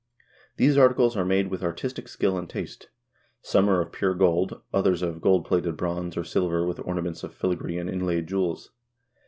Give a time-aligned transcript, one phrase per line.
[0.57, 2.89] These articles are made with artistic skill and taste.
[3.43, 7.35] Some are of pure gold, others of gold plated bronze, <>r silver, with ornaments of
[7.35, 8.71] filigree and inlaid jewels.